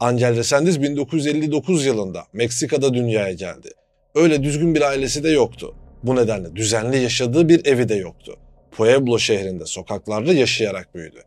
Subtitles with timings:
[0.00, 3.70] Angel Resendiz 1959 yılında Meksika'da dünyaya geldi.
[4.14, 5.74] Öyle düzgün bir ailesi de yoktu.
[6.02, 8.36] Bu nedenle düzenli yaşadığı bir evi de yoktu.
[8.70, 11.22] Pueblo şehrinde sokaklarda yaşayarak büyüdü.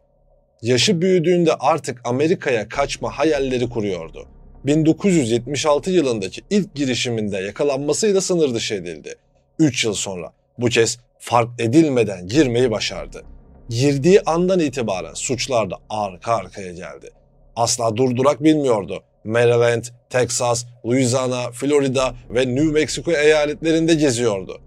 [0.62, 4.28] Yaşı büyüdüğünde artık Amerika'ya kaçma hayalleri kuruyordu.
[4.66, 9.16] 1976 yılındaki ilk girişiminde yakalanmasıyla sınır dışı edildi.
[9.60, 13.24] 3 yıl sonra bu kez fark edilmeden girmeyi başardı.
[13.70, 17.10] Girdiği andan itibaren suçlar da arka arkaya geldi.
[17.56, 19.04] Asla durdurak bilmiyordu.
[19.24, 24.62] Maryland, Texas, Louisiana, Florida ve New Mexico eyaletlerinde geziyordu.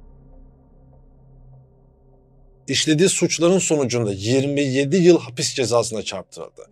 [2.68, 6.66] İşlediği suçların sonucunda 27 yıl hapis cezasına çarptırıldı.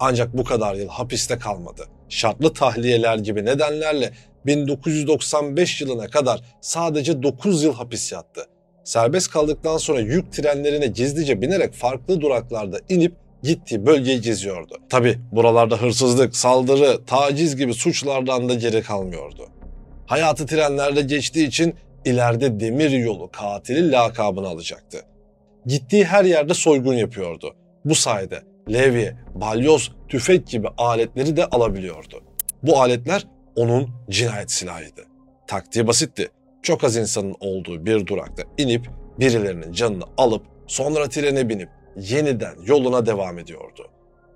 [0.00, 1.84] Ancak bu kadar yıl hapiste kalmadı.
[2.08, 4.12] Şartlı tahliyeler gibi nedenlerle
[4.46, 8.46] 1995 yılına kadar sadece 9 yıl hapis yattı.
[8.84, 14.74] Serbest kaldıktan sonra yük trenlerine gizlice binerek farklı duraklarda inip gittiği bölgeyi geziyordu.
[14.88, 19.48] Tabi buralarda hırsızlık, saldırı, taciz gibi suçlardan da geri kalmıyordu.
[20.06, 24.98] Hayatı trenlerle geçtiği için ileride demir yolu katili lakabını alacaktı.
[25.66, 27.54] Gittiği her yerde soygun yapıyordu.
[27.84, 32.22] Bu sayede levye, balyoz, tüfek gibi aletleri de alabiliyordu.
[32.62, 35.02] Bu aletler onun cinayet silahıydı.
[35.46, 36.28] Taktiği basitti.
[36.62, 41.68] Çok az insanın olduğu bir durakta inip birilerinin canını alıp sonra trene binip
[42.00, 43.88] yeniden yoluna devam ediyordu.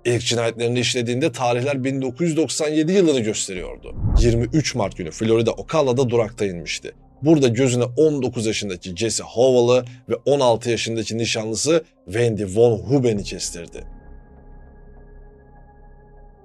[0.05, 3.95] İlk cinayetlerini işlediğinde tarihler 1997 yılını gösteriyordu.
[4.19, 6.91] 23 Mart günü Florida Ocala'da durakta inmişti.
[7.21, 13.83] Burada gözüne 19 yaşındaki Jesse Howell'ı ve 16 yaşındaki nişanlısı Wendy Von Huben'i kestirdi.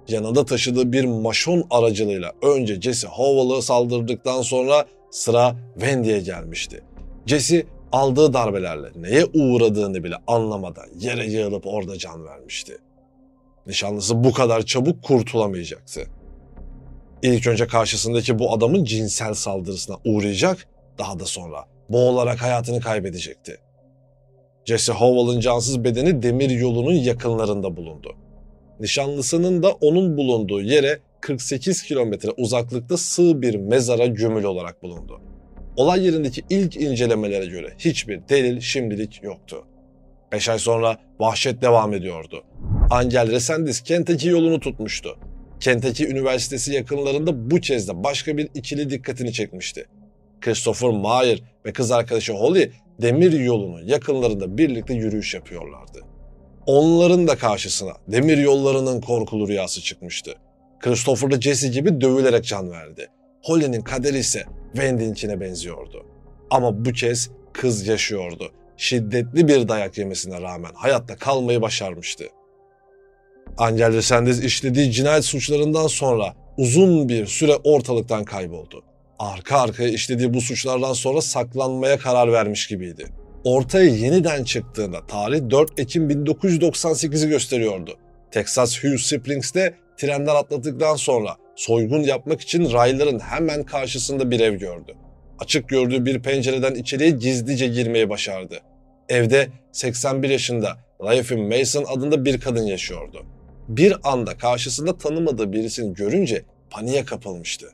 [0.08, 6.82] Yanında taşıdığı bir maşon aracılığıyla önce Jesse Howell'ı saldırdıktan sonra sıra Wendy'ye gelmişti.
[7.26, 12.78] Jesse aldığı darbelerle neye uğradığını bile anlamadan yere yığılıp orada can vermişti.
[13.66, 16.06] Nişanlısı bu kadar çabuk kurtulamayacaktı.
[17.22, 23.58] İlk önce karşısındaki bu adamın cinsel saldırısına uğrayacak, daha da sonra boğularak hayatını kaybedecekti.
[24.64, 28.16] Jesse Howell'ın cansız bedeni demir yolunun yakınlarında bulundu.
[28.80, 35.20] Nişanlısının da onun bulunduğu yere 48 kilometre uzaklıkta sığ bir mezara gömülü olarak bulundu.
[35.78, 39.64] Olay yerindeki ilk incelemelere göre hiçbir delil şimdilik yoktu.
[40.32, 42.44] 5 ay sonra vahşet devam ediyordu.
[42.90, 45.18] Angel Resendiz Kentucky yolunu tutmuştu.
[45.60, 49.86] Kentucky Üniversitesi yakınlarında bu kez de başka bir ikili dikkatini çekmişti.
[50.40, 52.72] Christopher Mayer ve kız arkadaşı Holly
[53.02, 56.00] demir yolunun yakınlarında birlikte yürüyüş yapıyorlardı.
[56.66, 60.34] Onların da karşısına demir yollarının korkulu rüyası çıkmıştı.
[60.80, 63.08] Christopher da Jesse gibi dövülerek can verdi.
[63.42, 66.06] Holly'nin kaderi ise Wendy'ninkine benziyordu.
[66.50, 68.52] Ama bu kez kız yaşıyordu.
[68.76, 72.24] Şiddetli bir dayak yemesine rağmen hayatta kalmayı başarmıştı.
[73.58, 78.84] Angel Resendiz işlediği cinayet suçlarından sonra uzun bir süre ortalıktan kayboldu.
[79.18, 83.06] Arka arkaya işlediği bu suçlardan sonra saklanmaya karar vermiş gibiydi.
[83.44, 87.94] Ortaya yeniden çıktığında tarih 4 Ekim 1998'i gösteriyordu.
[88.30, 94.94] Texas Hugh Springs'te trenden atladıktan sonra soygun yapmak için rayların hemen karşısında bir ev gördü.
[95.38, 98.58] Açık gördüğü bir pencereden içeriye gizlice girmeyi başardı.
[99.08, 103.26] Evde 81 yaşında Raifin Mason adında bir kadın yaşıyordu.
[103.68, 107.66] Bir anda karşısında tanımadığı birisini görünce paniğe kapılmıştı.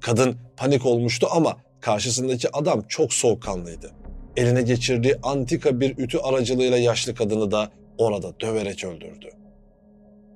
[0.00, 3.90] Kadın panik olmuştu ama karşısındaki adam çok soğukkanlıydı.
[4.36, 9.28] Eline geçirdiği antika bir ütü aracılığıyla yaşlı kadını da orada döverek öldürdü.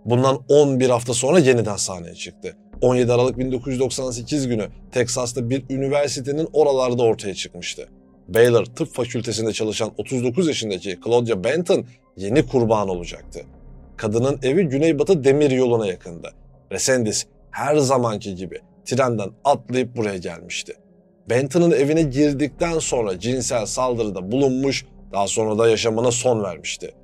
[0.05, 2.57] Bundan 11 hafta sonra yeniden sahneye çıktı.
[2.81, 7.89] 17 Aralık 1998 günü Teksas'ta bir üniversitenin oralarda ortaya çıkmıştı.
[8.29, 11.87] Baylor Tıp Fakültesinde çalışan 39 yaşındaki Claudia Benton
[12.17, 13.41] yeni kurban olacaktı.
[13.97, 16.31] Kadının evi Güneybatı Demir Yolu'na yakındı.
[16.73, 20.75] Resendiz her zamanki gibi trenden atlayıp buraya gelmişti.
[21.31, 26.95] Benton'ın evine girdikten sonra cinsel saldırıda bulunmuş, daha sonra da yaşamına son vermişti.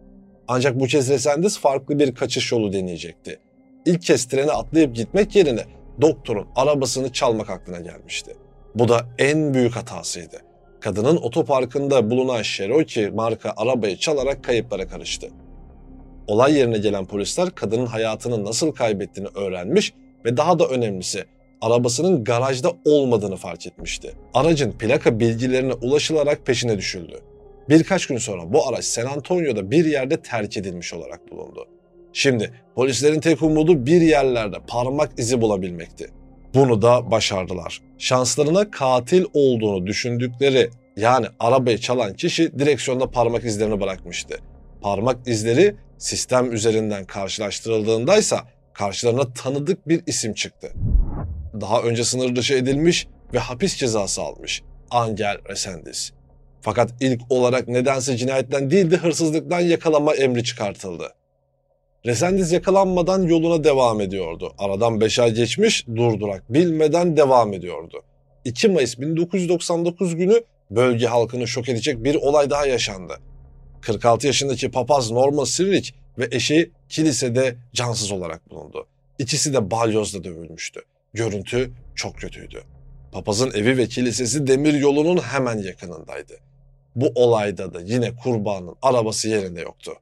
[0.48, 3.38] Ancak bu kez Resendiz farklı bir kaçış yolu deneyecekti.
[3.86, 5.64] İlk kez trene atlayıp gitmek yerine
[6.00, 8.36] doktorun arabasını çalmak aklına gelmişti.
[8.74, 10.36] Bu da en büyük hatasıydı.
[10.80, 15.28] kadının otoparkında bulunan Cherokee marka arabayı çalarak kayıplara karıştı.
[16.26, 19.92] Olay yerine gelen polisler kadının hayatını nasıl kaybettiğini öğrenmiş
[20.24, 21.24] ve daha da önemlisi
[21.60, 24.12] arabasının garajda olmadığını fark etmişti.
[24.34, 27.20] Aracın plaka bilgilerine ulaşılarak peşine düşüldü.
[27.68, 31.66] Birkaç gün sonra bu araç San Antonio'da bir yerde terk edilmiş olarak bulundu.
[32.14, 36.10] Şimdi polislerin tek umudu bir yerlerde parmak izi bulabilmekti.
[36.54, 37.80] Bunu da başardılar.
[37.98, 44.38] Şanslarına katil olduğunu düşündükleri yani arabayı çalan kişi direksiyonda parmak izlerini bırakmıştı.
[44.82, 48.40] Parmak izleri sistem üzerinden karşılaştırıldığındaysa
[48.72, 50.72] karşılarına tanıdık bir isim çıktı.
[51.60, 56.12] Daha önce sınır dışı edilmiş ve hapis cezası almış Angel Resendiz.
[56.60, 61.12] Fakat ilk olarak nedense cinayetten değil de hırsızlıktan yakalama emri çıkartıldı.
[62.06, 64.52] Resendiz yakalanmadan yoluna devam ediyordu.
[64.58, 68.02] Aradan 5 ay geçmiş, durdurak bilmeden devam ediyordu.
[68.44, 73.14] 2 Mayıs 1999 günü bölge halkını şok edecek bir olay daha yaşandı.
[73.80, 78.86] 46 yaşındaki papaz Norman Sirlik ve eşi kilisede cansız olarak bulundu.
[79.18, 80.80] İkisi de balyozla dövülmüştü.
[81.14, 82.62] Görüntü çok kötüydü.
[83.12, 86.34] Papazın evi ve kilisesi demir yolunun hemen yakınındaydı.
[86.96, 89.92] Bu olayda da yine kurbanın arabası yerinde yoktu.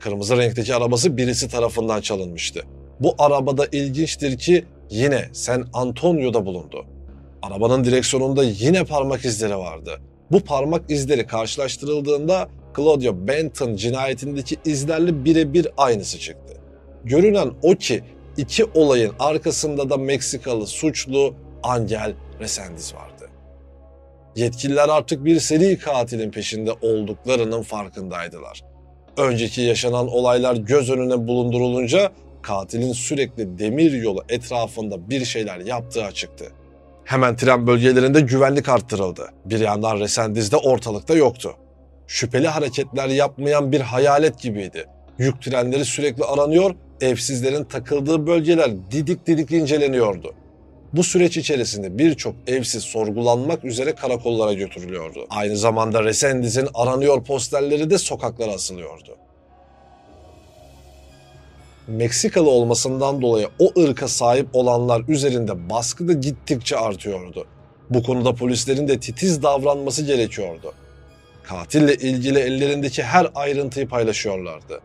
[0.00, 2.62] Kırmızı renkteki arabası birisi tarafından çalınmıştı.
[3.00, 6.86] Bu arabada ilginçtir ki yine San Antonio'da bulundu.
[7.42, 10.00] Arabanın direksiyonunda yine parmak izleri vardı.
[10.30, 16.54] Bu parmak izleri karşılaştırıldığında Claudia Benton cinayetindeki izlerle birebir aynısı çıktı.
[17.04, 18.02] Görünen o ki
[18.36, 23.30] iki olayın arkasında da Meksikalı suçlu Angel Resendiz vardı.
[24.36, 28.69] Yetkililer artık bir seri katilin peşinde olduklarının farkındaydılar.
[29.16, 32.12] Önceki yaşanan olaylar göz önüne bulundurulunca
[32.42, 36.52] katilin sürekli demir yolu etrafında bir şeyler yaptığı açıktı.
[37.04, 39.28] Hemen tren bölgelerinde güvenlik arttırıldı.
[39.44, 41.54] Bir yandan Resendiz de ortalıkta yoktu.
[42.06, 44.86] Şüpheli hareketler yapmayan bir hayalet gibiydi.
[45.18, 50.34] Yük trenleri sürekli aranıyor, evsizlerin takıldığı bölgeler didik didik inceleniyordu.
[50.92, 55.26] Bu süreç içerisinde birçok evsiz sorgulanmak üzere karakollara götürülüyordu.
[55.30, 59.16] Aynı zamanda Resendiz'in aranıyor posterleri de sokaklara asılıyordu.
[61.86, 67.46] Meksikalı olmasından dolayı o ırka sahip olanlar üzerinde baskı da gittikçe artıyordu.
[67.90, 70.74] Bu konuda polislerin de titiz davranması gerekiyordu.
[71.42, 74.80] Katille ilgili ellerindeki her ayrıntıyı paylaşıyorlardı.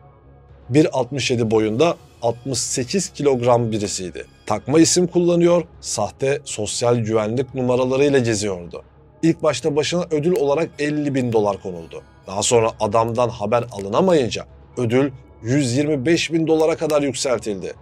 [0.72, 4.26] 1.67 boyunda 68 kilogram birisiydi.
[4.46, 8.84] Takma isim kullanıyor, sahte sosyal güvenlik numaralarıyla geziyordu.
[9.22, 12.02] İlk başta başına ödül olarak 50 bin dolar konuldu.
[12.28, 14.46] Daha sonra adamdan haber alınamayınca
[14.78, 15.12] ödül
[15.44, 17.74] 125 bin dolara kadar yükseltildi.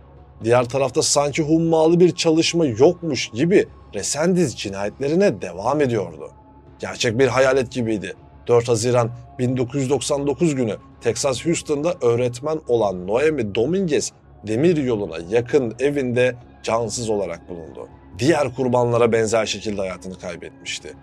[0.44, 6.32] Diğer tarafta sanki hummalı bir çalışma yokmuş gibi Resendiz cinayetlerine devam ediyordu.
[6.80, 8.14] Gerçek bir hayalet gibiydi.
[8.48, 14.12] 4 Haziran 1999 günü Texas Houston'da öğretmen olan Noemi Dominguez
[14.48, 17.88] demir yoluna yakın evinde cansız olarak bulundu.
[18.20, 20.94] Diğer kurbanlara benzer şekilde hayatını kaybetmişti.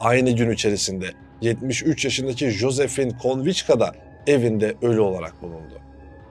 [0.00, 1.06] Aynı gün içerisinde
[1.40, 3.94] 73 yaşındaki Josephine Konvichka da
[4.26, 5.80] evinde ölü olarak bulundu.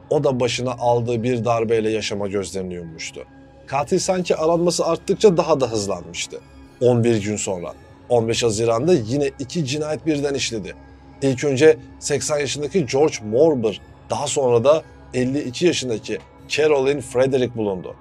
[0.09, 3.25] O da başına aldığı bir darbeyle yaşama gözlerini yummuştu.
[3.67, 6.41] Katil sanki aranması arttıkça daha da hızlanmıştı.
[6.81, 7.73] 11 gün sonra
[8.09, 10.73] 15 Haziran'da yine iki cinayet birden işledi.
[11.21, 17.95] İlk önce 80 yaşındaki George Morber, daha sonra da 52 yaşındaki Carolyn Frederick bulundu.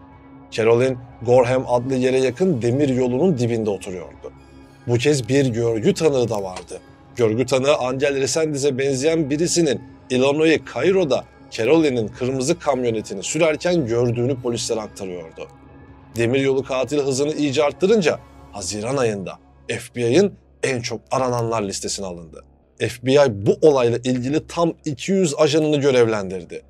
[0.55, 4.33] Carolyn, Gorham adlı yere yakın demir yolunun dibinde oturuyordu.
[4.87, 6.81] Bu kez bir görgü tanığı da vardı.
[7.17, 9.81] Görgü tanığı Angel Resendiz'e benzeyen birisinin
[10.11, 15.49] Illinois Cairo'da Carolyn'in kırmızı kamyonetini sürerken gördüğünü polislere aktarıyordu.
[16.17, 18.19] Demiryolu katil hızını iyice arttırınca
[18.53, 20.33] Haziran ayında FBI'ın
[20.63, 22.45] en çok arananlar listesine alındı.
[22.89, 26.63] FBI bu olayla ilgili tam 200 ajanını görevlendirdi.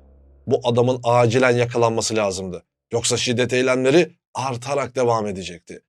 [0.47, 2.63] Bu adamın acilen yakalanması lazımdı.
[2.95, 5.81] Yoksa şiddet eylemleri artarak devam edecekti.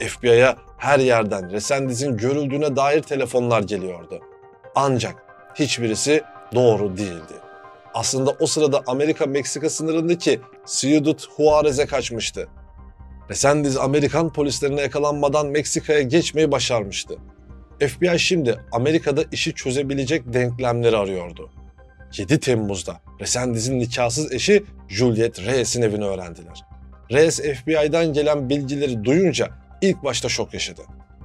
[0.00, 4.20] FBI'ya her yerden Resendiz'in görüldüğüne dair telefonlar geliyordu.
[4.74, 5.14] Ancak
[5.54, 6.22] hiçbirisi
[6.54, 7.34] doğru değildi.
[7.94, 12.48] Aslında o sırada Amerika-Meksika sınırındaki Ciudad Juarez'e kaçmıştı.
[13.30, 17.16] Resendiz Amerikan polislerine yakalanmadan Meksika'ya geçmeyi başarmıştı.
[17.78, 21.50] FBI şimdi Amerika'da işi çözebilecek denklemleri arıyordu.
[22.18, 26.64] 7 Temmuz'da Resendiz'in nikahsız eşi Juliet Reyes'in evini öğrendiler.
[27.12, 29.48] Reyes FBI'den gelen bilgileri duyunca
[29.80, 30.82] ilk başta şok yaşadı.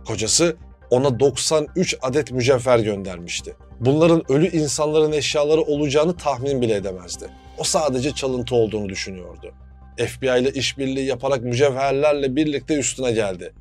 [0.07, 0.55] Kocası
[0.89, 3.55] ona 93 adet mücevher göndermişti.
[3.79, 7.25] Bunların ölü insanların eşyaları olacağını tahmin bile edemezdi.
[7.57, 9.53] O sadece çalıntı olduğunu düşünüyordu.
[9.97, 13.53] FBI ile işbirliği yaparak mücevherlerle birlikte üstüne geldi.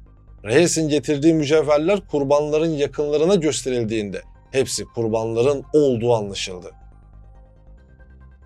[0.44, 6.70] Reyes'in getirdiği mücevherler kurbanların yakınlarına gösterildiğinde hepsi kurbanların olduğu anlaşıldı.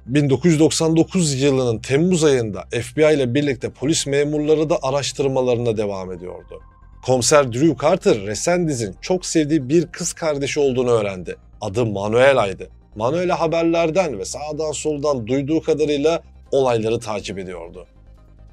[0.08, 6.62] 1999 yılının Temmuz ayında FBI ile birlikte polis memurları da araştırmalarına devam ediyordu.
[7.06, 11.36] Komiser Drew Carter, Resendiz'in çok sevdiği bir kız kardeşi olduğunu öğrendi.
[11.60, 12.68] Adı Manuela'ydı.
[12.96, 16.22] Manuela haberlerden ve sağdan soldan duyduğu kadarıyla
[16.52, 17.86] olayları takip ediyordu.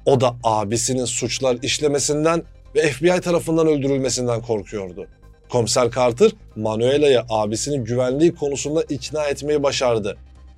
[0.06, 2.42] O da abisinin suçlar işlemesinden
[2.74, 5.06] ve FBI tarafından öldürülmesinden korkuyordu.
[5.48, 10.16] Komiser Carter, Manuela'yı abisinin güvenliği konusunda ikna etmeyi başardı.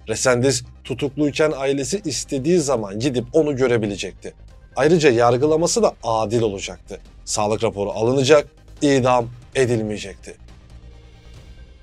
[0.09, 4.35] Resendiz tutukluyken ailesi istediği zaman gidip onu görebilecekti.
[4.77, 7.01] Ayrıca yargılaması da adil olacaktı.
[7.25, 8.49] Sağlık raporu alınacak,
[8.83, 10.37] idam edilmeyecekti.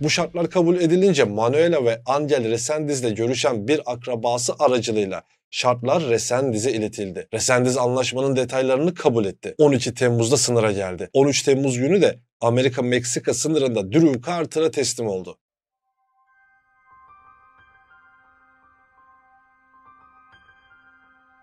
[0.02, 7.28] Bu şartlar kabul edilince Manuela ve Angel Resendiz'le görüşen bir akrabası aracılığıyla şartlar Resendiz'e iletildi.
[7.34, 9.56] Resendiz anlaşmanın detaylarını kabul etti.
[9.58, 11.10] 12 Temmuz'da sınıra geldi.
[11.14, 15.38] 13 Temmuz günü de Amerika-Meksika sınırında Drew Carter'a teslim oldu.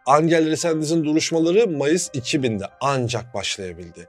[0.07, 4.09] Angel Resendiz'in duruşmaları Mayıs 2000'de ancak başlayabildi.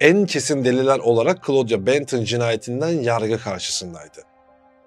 [0.00, 4.22] En kesin deliller olarak Claudia Benton cinayetinden yargı karşısındaydı.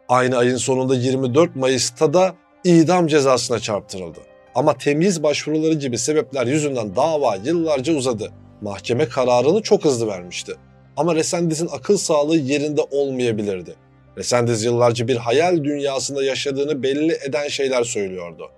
[0.10, 4.20] Aynı ayın sonunda 24 Mayıs'ta da idam cezasına çarptırıldı.
[4.56, 8.32] Ama temyiz başvuruları gibi sebepler yüzünden dava yıllarca uzadı.
[8.62, 10.54] Mahkeme kararını çok hızlı vermişti.
[10.98, 13.76] Ama Resendiz'in akıl sağlığı yerinde olmayabilirdi.
[14.18, 18.52] Resendiz yıllarca bir hayal dünyasında yaşadığını belli eden şeyler söylüyordu.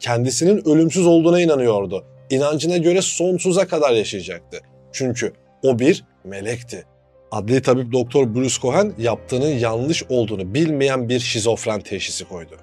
[0.00, 2.04] Kendisinin ölümsüz olduğuna inanıyordu.
[2.30, 4.60] İnancına göre sonsuza kadar yaşayacaktı.
[4.92, 5.32] Çünkü
[5.62, 6.84] o bir melekti.
[7.30, 12.56] Adli tabip doktor Bruce Cohen yaptığının yanlış olduğunu bilmeyen bir şizofren teşhisi koydu.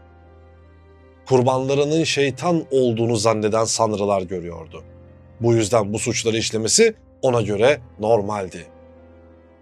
[1.26, 4.84] Kurbanlarının şeytan olduğunu zanneden sanrılar görüyordu.
[5.42, 8.66] Bu yüzden bu suçları işlemesi ona göre normaldi.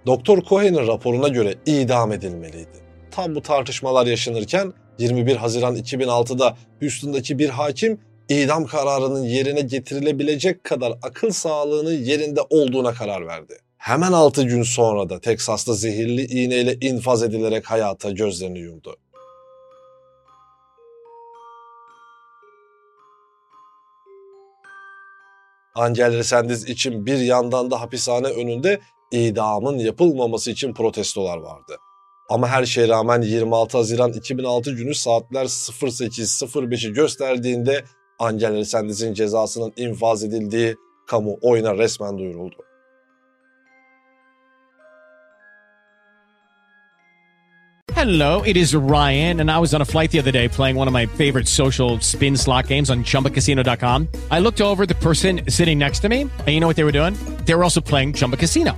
[0.05, 2.77] Doktor Cohen'in raporuna göre idam edilmeliydi.
[3.11, 10.93] Tam bu tartışmalar yaşanırken 21 Haziran 2006'da Houston'daki bir hakim idam kararının yerine getirilebilecek kadar
[11.01, 13.57] akıl sağlığının yerinde olduğuna karar verdi.
[13.77, 18.95] Hemen 6 gün sonra da Teksas'ta zehirli iğneyle infaz edilerek hayata gözlerini yumdu.
[25.75, 28.79] Angel Resendiz için bir yandan da hapishane önünde
[29.11, 31.77] idamın yapılmaması için protestolar vardı.
[32.29, 37.83] Ama her şeye rağmen 26 Haziran 2006 günü saatler 08.05'i gösterdiğinde
[38.19, 40.75] Angel Resendiz'in cezasının infaz edildiği
[41.07, 42.55] kamu oyuna resmen duyuruldu.
[47.95, 50.87] Hello, it is Ryan, and I was on a flight the other day playing one
[50.87, 54.07] of my favorite social spin slot games on chumbacasino.com.
[54.31, 56.93] I looked over the person sitting next to me, and you know what they were
[56.93, 57.15] doing?
[57.45, 58.77] They were also playing Chumba Casino.